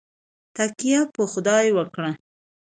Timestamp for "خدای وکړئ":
1.31-2.13